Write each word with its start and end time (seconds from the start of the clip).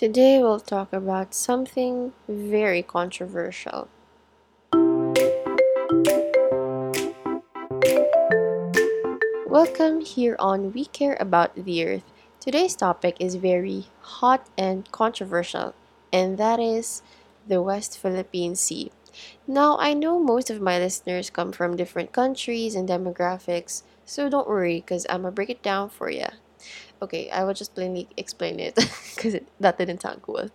Today 0.00 0.40
we'll 0.40 0.60
talk 0.60 0.94
about 0.94 1.34
something 1.34 2.14
very 2.26 2.80
controversial. 2.80 3.86
Welcome 9.44 10.00
here 10.00 10.36
on 10.38 10.72
We 10.72 10.86
Care 10.86 11.18
About 11.20 11.54
the 11.54 11.84
Earth. 11.84 12.04
Today's 12.40 12.74
topic 12.76 13.18
is 13.20 13.34
very 13.34 13.88
hot 14.00 14.48
and 14.56 14.90
controversial, 14.90 15.74
and 16.10 16.38
that 16.38 16.58
is 16.58 17.02
the 17.46 17.60
West 17.60 17.98
Philippine 17.98 18.56
Sea. 18.56 18.90
Now, 19.46 19.76
I 19.78 19.92
know 19.92 20.18
most 20.18 20.48
of 20.48 20.62
my 20.62 20.78
listeners 20.78 21.28
come 21.28 21.52
from 21.52 21.76
different 21.76 22.12
countries 22.12 22.74
and 22.74 22.88
demographics, 22.88 23.82
so 24.06 24.30
don't 24.30 24.48
worry 24.48 24.80
because 24.80 25.04
I'm 25.10 25.24
gonna 25.24 25.32
break 25.32 25.50
it 25.50 25.62
down 25.62 25.90
for 25.90 26.08
you. 26.08 26.24
Okay, 27.02 27.30
I 27.30 27.44
will 27.44 27.54
just 27.54 27.74
plainly 27.74 28.08
explain 28.16 28.60
it 28.60 28.74
because 29.14 29.36
that 29.58 29.78
didn't 29.78 30.02
sound 30.02 30.22
cool. 30.22 30.50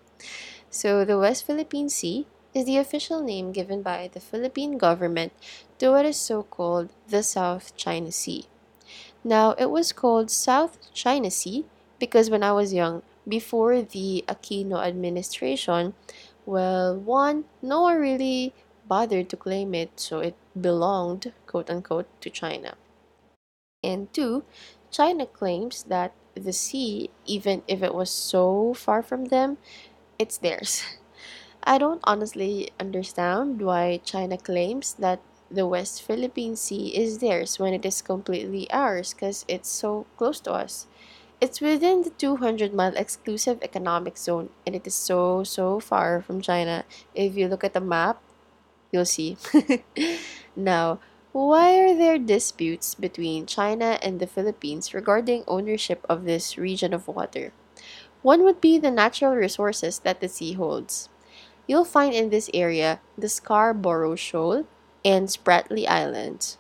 So, 0.69 1.05
the 1.05 1.17
West 1.17 1.45
Philippine 1.45 1.89
Sea 1.89 2.27
is 2.53 2.65
the 2.65 2.77
official 2.77 3.21
name 3.21 3.51
given 3.51 3.81
by 3.81 4.09
the 4.11 4.19
Philippine 4.19 4.77
government 4.77 5.33
to 5.79 5.91
what 5.91 6.05
is 6.05 6.17
so 6.17 6.43
called 6.43 6.89
the 7.07 7.23
South 7.23 7.75
China 7.75 8.11
Sea. 8.11 8.45
Now, 9.23 9.51
it 9.57 9.69
was 9.71 9.91
called 9.91 10.29
South 10.29 10.77
China 10.93 11.31
Sea 11.31 11.65
because 11.99 12.29
when 12.29 12.43
I 12.43 12.51
was 12.51 12.73
young, 12.73 13.01
before 13.27 13.81
the 13.81 14.23
Aquino 14.27 14.85
administration, 14.85 15.93
well, 16.45 16.95
one, 16.95 17.45
no 17.61 17.81
one 17.81 17.99
really 17.99 18.53
bothered 18.87 19.29
to 19.29 19.37
claim 19.37 19.73
it, 19.73 19.99
so 19.99 20.19
it 20.19 20.35
belonged, 20.59 21.33
quote 21.47 21.69
unquote, 21.69 22.07
to 22.21 22.29
China. 22.29 22.75
And 23.83 24.13
two, 24.13 24.43
China 24.91 25.25
claims 25.25 25.83
that 25.83 26.13
the 26.35 26.53
sea, 26.53 27.09
even 27.25 27.63
if 27.67 27.81
it 27.81 27.93
was 27.93 28.09
so 28.09 28.73
far 28.73 29.01
from 29.01 29.25
them, 29.25 29.57
it's 30.19 30.37
theirs. 30.37 30.83
I 31.63 31.77
don't 31.77 32.01
honestly 32.03 32.69
understand 32.79 33.61
why 33.61 33.99
China 34.03 34.37
claims 34.37 34.93
that 34.99 35.19
the 35.49 35.65
West 35.65 36.01
Philippine 36.01 36.55
Sea 36.55 36.95
is 36.95 37.19
theirs 37.19 37.59
when 37.59 37.73
it 37.73 37.85
is 37.85 38.01
completely 38.01 38.69
ours 38.71 39.13
because 39.13 39.45
it's 39.47 39.69
so 39.69 40.05
close 40.17 40.39
to 40.41 40.51
us. 40.51 40.87
It's 41.41 41.61
within 41.61 42.03
the 42.03 42.11
200 42.11 42.73
mile 42.73 42.95
exclusive 42.95 43.59
economic 43.61 44.17
zone 44.17 44.49
and 44.65 44.75
it 44.75 44.87
is 44.87 44.95
so, 44.95 45.43
so 45.43 45.79
far 45.79 46.21
from 46.21 46.41
China. 46.41 46.85
If 47.13 47.35
you 47.35 47.47
look 47.47 47.63
at 47.63 47.73
the 47.73 47.81
map, 47.81 48.21
you'll 48.91 49.05
see. 49.05 49.37
now, 50.55 50.99
why 51.35 51.75
are 51.83 51.93
there 51.93 52.17
disputes 52.17 52.95
between 52.95 53.45
China 53.45 53.99
and 54.01 54.21
the 54.21 54.27
Philippines 54.27 54.93
regarding 54.93 55.43
ownership 55.49 55.99
of 56.07 56.23
this 56.23 56.57
region 56.57 56.93
of 56.93 57.09
water? 57.09 57.51
One 58.21 58.45
would 58.45 58.61
be 58.61 58.79
the 58.79 58.89
natural 58.89 59.35
resources 59.35 59.99
that 60.07 60.21
the 60.21 60.29
sea 60.29 60.53
holds. 60.53 61.09
You'll 61.67 61.83
find 61.83 62.13
in 62.13 62.29
this 62.29 62.49
area 62.53 63.01
the 63.17 63.27
Scarborough 63.27 64.15
Shoal 64.15 64.63
and 65.03 65.27
Spratly 65.27 65.85
Islands. 65.85 66.57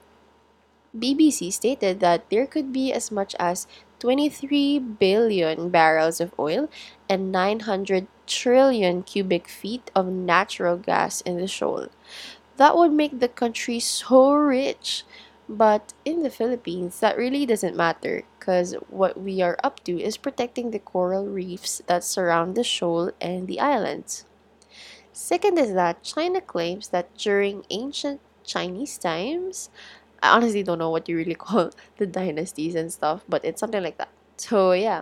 BBC 0.91 1.53
stated 1.53 2.01
that 2.01 2.29
there 2.29 2.45
could 2.45 2.73
be 2.73 2.91
as 2.91 3.09
much 3.09 3.33
as 3.39 3.67
23 3.99 4.79
billion 4.79 5.69
barrels 5.69 6.19
of 6.19 6.35
oil 6.37 6.67
and 7.07 7.31
900 7.31 8.07
trillion 8.27 9.03
cubic 9.03 9.47
feet 9.47 9.89
of 9.95 10.07
natural 10.07 10.75
gas 10.75 11.21
in 11.21 11.37
the 11.37 11.47
shoal. 11.47 11.87
That 12.57 12.75
would 12.77 12.91
make 12.91 13.19
the 13.19 13.27
country 13.27 13.79
so 13.79 14.33
rich. 14.33 15.03
But 15.47 15.93
in 16.05 16.23
the 16.23 16.29
Philippines, 16.31 16.99
that 17.01 17.17
really 17.17 17.45
doesn't 17.45 17.75
matter 17.75 18.23
because 18.39 18.73
what 18.89 19.19
we 19.19 19.41
are 19.41 19.57
up 19.63 19.83
to 19.83 20.01
is 20.01 20.17
protecting 20.17 20.71
the 20.71 20.79
coral 20.79 21.27
reefs 21.27 21.81
that 21.85 22.03
surround 22.03 22.55
the 22.55 22.63
shoal 22.63 23.11
and 23.21 23.47
the 23.47 23.59
islands. 23.59 24.25
Second 25.13 25.59
is 25.59 25.73
that 25.73 26.03
China 26.03 26.41
claims 26.41 26.89
that 26.89 27.15
during 27.17 27.65
ancient 27.69 28.21
Chinese 28.43 28.97
times, 28.97 29.69
I 30.23 30.35
honestly 30.35 30.63
don't 30.63 30.79
know 30.79 30.91
what 30.91 31.09
you 31.09 31.17
really 31.17 31.35
call 31.47 31.71
the 31.97 32.07
dynasties 32.07 32.75
and 32.75 32.91
stuff, 32.93 33.23
but 33.29 33.45
it's 33.45 33.59
something 33.59 33.83
like 33.83 33.97
that. 33.97 34.09
So, 34.37 34.73
yeah, 34.73 35.01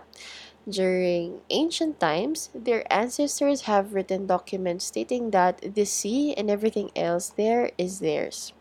during 0.68 1.40
ancient 1.50 2.00
times, 2.00 2.50
their 2.54 2.90
ancestors 2.92 3.62
have 3.62 3.92
written 3.92 4.26
documents 4.26 4.86
stating 4.86 5.30
that 5.30 5.74
the 5.74 5.84
sea 5.84 6.34
and 6.34 6.50
everything 6.50 6.90
else 6.96 7.30
there 7.36 7.70
is 7.76 8.00
theirs. 8.00 8.52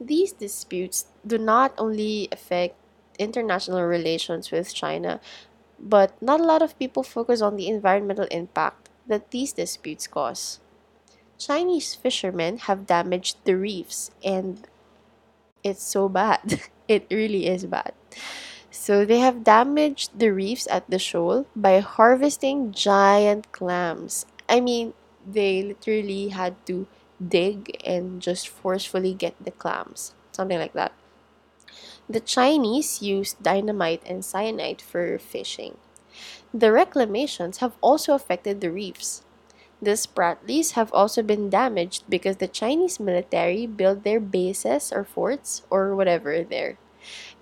These 0.00 0.32
disputes 0.32 1.06
do 1.26 1.38
not 1.38 1.74
only 1.78 2.28
affect 2.30 2.76
international 3.18 3.82
relations 3.82 4.50
with 4.50 4.74
China, 4.74 5.20
but 5.78 6.20
not 6.22 6.40
a 6.40 6.44
lot 6.44 6.62
of 6.62 6.78
people 6.78 7.02
focus 7.02 7.40
on 7.40 7.56
the 7.56 7.68
environmental 7.68 8.26
impact 8.30 8.88
that 9.06 9.30
these 9.30 9.52
disputes 9.52 10.06
cause. 10.06 10.60
Chinese 11.38 11.94
fishermen 11.94 12.58
have 12.58 12.86
damaged 12.86 13.36
the 13.44 13.56
reefs, 13.56 14.10
and 14.24 14.66
it's 15.62 15.82
so 15.82 16.08
bad. 16.08 16.62
it 16.88 17.06
really 17.10 17.46
is 17.46 17.66
bad. 17.66 17.92
So 18.74 19.06
they 19.06 19.20
have 19.20 19.44
damaged 19.44 20.18
the 20.18 20.32
reefs 20.32 20.66
at 20.68 20.90
the 20.90 20.98
shoal 20.98 21.46
by 21.54 21.78
harvesting 21.78 22.72
giant 22.72 23.52
clams. 23.52 24.26
I 24.48 24.60
mean, 24.60 24.92
they 25.24 25.62
literally 25.62 26.28
had 26.28 26.56
to 26.66 26.86
dig 27.16 27.80
and 27.86 28.20
just 28.20 28.48
forcefully 28.48 29.14
get 29.14 29.34
the 29.40 29.52
clams, 29.52 30.12
something 30.32 30.58
like 30.58 30.74
that. 30.74 30.92
The 32.08 32.20
Chinese 32.20 33.00
used 33.00 33.42
dynamite 33.42 34.02
and 34.06 34.24
cyanide 34.24 34.82
for 34.82 35.18
fishing. 35.18 35.76
The 36.52 36.72
reclamations 36.72 37.58
have 37.58 37.76
also 37.80 38.14
affected 38.14 38.60
the 38.60 38.72
reefs. 38.72 39.22
The 39.82 39.92
Spratlys 39.92 40.72
have 40.72 40.92
also 40.92 41.22
been 41.22 41.50
damaged 41.50 42.04
because 42.08 42.38
the 42.38 42.48
Chinese 42.48 43.00
military 43.00 43.66
built 43.66 44.04
their 44.04 44.20
bases 44.20 44.92
or 44.92 45.04
forts 45.04 45.62
or 45.70 45.96
whatever 45.96 46.42
there. 46.44 46.78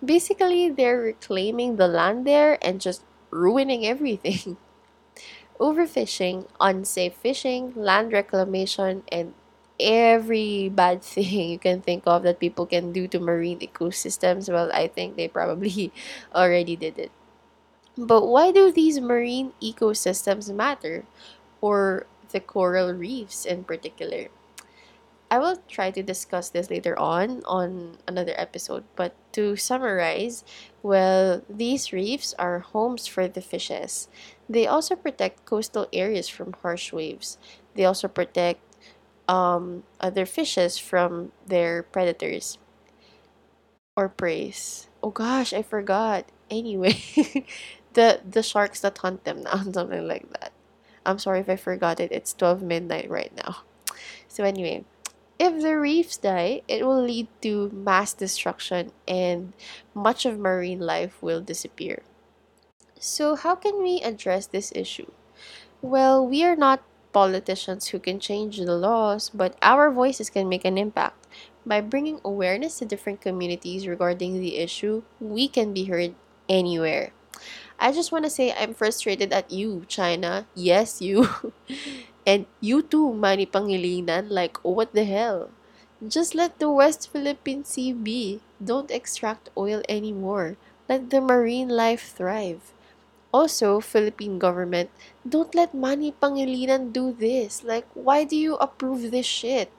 Basically, 0.05 0.69
they're 0.69 0.99
reclaiming 1.01 1.77
the 1.77 1.89
land 1.89 2.27
there 2.27 2.59
and 2.65 2.81
just 2.81 3.03
ruining 3.31 3.87
everything. 3.87 4.57
Overfishing, 5.61 6.47
unsafe 6.61 7.15
fishing, 7.15 7.73
land 7.77 8.13
reclamation, 8.13 9.03
and 9.13 9.35
every 9.81 10.69
bad 10.69 11.03
thing 11.05 11.51
you 11.51 11.59
can 11.59 11.81
think 11.83 12.05
of 12.07 12.23
that 12.25 12.41
people 12.41 12.67
can 12.67 12.93
do 12.93 13.09
to 13.09 13.21
marine 13.21 13.61
ecosystems, 13.61 14.53
well, 14.53 14.71
I 14.73 14.89
think 14.89 15.17
they 15.17 15.29
probably 15.29 15.93
already 16.35 16.77
did 16.77 16.99
it. 16.99 17.11
But 17.99 18.27
why 18.27 18.53
do 18.53 18.73
these 18.73 19.01
marine 19.01 19.53
ecosystems 19.63 20.55
matter? 20.55 21.05
Or 21.61 22.07
the 22.31 22.41
coral 22.41 22.93
reefs 22.95 23.47
in 23.47 23.65
particular? 23.65 24.29
I 25.33 25.39
will 25.39 25.57
try 25.67 25.91
to 25.91 26.03
discuss 26.03 26.51
this 26.51 26.69
later 26.69 26.93
on 26.99 27.41
on 27.47 27.97
another 28.07 28.35
episode, 28.37 28.85
but 28.97 29.17
to 29.33 29.57
summarize, 29.57 30.45
well, 30.83 31.41
these 31.49 31.91
reefs 31.91 32.35
are 32.39 32.59
homes 32.59 33.07
for 33.07 33.27
the 33.27 33.41
fishes. 33.41 34.09
They 34.47 34.67
also 34.67 34.95
protect 34.95 35.47
coastal 35.47 35.89
areas 35.91 36.29
from 36.29 36.53
harsh 36.61 36.93
waves. 36.93 37.39
They 37.73 37.87
also 37.87 38.09
protect 38.09 38.61
um, 39.27 39.85
other 40.05 40.27
fishes 40.27 40.77
from 40.77 41.33
their 41.47 41.83
predators 41.83 42.59
or 43.97 44.11
preys. 44.11 44.91
Oh 45.03 45.17
gosh, 45.17 45.55
I 45.55 45.63
forgot. 45.63 46.29
Anyway, 46.51 47.01
the 47.97 48.21
the 48.21 48.43
sharks 48.43 48.85
that 48.85 48.99
hunt 48.99 49.25
them 49.25 49.45
now, 49.49 49.65
something 49.73 50.07
like 50.07 50.29
that. 50.37 50.53
I'm 51.07 51.19
sorry 51.19 51.41
if 51.41 51.49
I 51.49 51.57
forgot 51.57 52.01
it. 52.01 52.13
It's 52.13 52.35
12 52.37 52.61
midnight 52.61 53.09
right 53.09 53.33
now. 53.33 53.65
So 54.29 54.45
anyway, 54.45 54.85
if 55.43 55.61
the 55.61 55.75
reefs 55.77 56.17
die, 56.19 56.63
it 56.69 56.87
will 56.87 57.03
lead 57.03 57.27
to 57.43 57.69
mass 57.75 58.15
destruction 58.15 58.93
and 59.09 59.53
much 59.93 60.25
of 60.25 60.39
marine 60.39 60.79
life 60.79 61.21
will 61.21 61.41
disappear. 61.41 62.03
So 63.01 63.35
how 63.35 63.57
can 63.57 63.83
we 63.83 64.01
address 64.01 64.47
this 64.47 64.71
issue? 64.77 65.11
Well, 65.83 66.27
we 66.27 66.45
are 66.45 66.55
not 66.55 66.85
politicians 67.13 67.89
who 67.89 67.99
can 67.99 68.21
change 68.21 68.59
the 68.59 68.77
laws, 68.77 69.31
but 69.35 69.57
our 69.63 69.91
voices 69.91 70.31
can 70.31 70.49
make 70.49 70.65
an 70.65 70.79
impact. 70.79 71.27
By 71.67 71.81
bringing 71.81 72.21
awareness 72.25 72.79
to 72.79 72.87
different 72.87 73.21
communities 73.21 73.89
regarding 73.89 74.41
the 74.41 74.59
issue, 74.59 75.03
we 75.21 75.49
can 75.49 75.75
be 75.75 75.85
heard 75.87 76.15
anywhere. 76.49 77.13
I 77.81 77.91
just 77.93 78.13
want 78.13 78.25
to 78.25 78.31
say 78.31 78.53
I'm 78.55 78.75
frustrated 78.75 79.33
at 79.33 79.51
you, 79.51 79.85
China. 79.89 80.47
Yes, 80.55 81.03
you. 81.03 81.29
and 82.27 82.47
you 82.61 82.83
too, 82.83 83.13
Manny 83.15 83.47
Pangilinan. 83.47 84.31
Like, 84.31 84.59
what 84.63 84.95
the 84.95 85.05
hell? 85.05 85.51
Just 86.07 86.35
let 86.35 86.59
the 86.59 86.71
West 86.71 87.11
Philippine 87.11 87.65
Sea 87.65 87.93
be. 87.93 88.41
Don't 88.63 88.91
extract 88.91 89.51
oil 89.57 89.83
anymore. 89.89 90.57
Let 90.89 91.11
the 91.11 91.21
marine 91.21 91.69
life 91.69 92.13
thrive. 92.15 92.73
Also, 93.33 93.81
Philippine 93.81 94.39
government, 94.39 94.91
don't 95.27 95.55
let 95.55 95.75
Manny 95.75 96.13
Pangilinan 96.13 96.93
do 96.93 97.13
this. 97.13 97.65
Like, 97.65 97.87
why 97.95 98.25
do 98.25 98.37
you 98.37 98.57
approve 98.57 99.11
this 99.11 99.27
shit? 99.27 99.71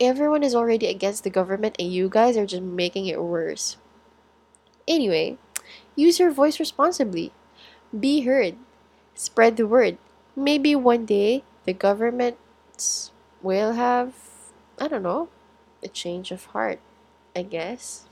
Everyone 0.00 0.42
is 0.42 0.54
already 0.54 0.86
against 0.86 1.24
the 1.24 1.30
government 1.30 1.76
and 1.78 1.92
you 1.92 2.08
guys 2.08 2.36
are 2.36 2.46
just 2.46 2.62
making 2.62 3.06
it 3.06 3.22
worse. 3.22 3.78
Anyway, 4.86 5.38
use 5.96 6.18
your 6.18 6.30
voice 6.30 6.60
responsibly. 6.60 7.32
Be 7.90 8.22
heard. 8.22 8.56
Spread 9.14 9.56
the 9.56 9.66
word. 9.66 9.98
Maybe 10.38 10.76
one 10.76 11.04
day 11.04 11.42
the 11.64 11.72
governments 11.72 13.10
will 13.42 13.72
have, 13.72 14.14
I 14.78 14.86
don't 14.86 15.02
know, 15.02 15.30
a 15.82 15.88
change 15.88 16.30
of 16.30 16.54
heart, 16.54 16.78
I 17.34 17.42
guess. 17.42 18.06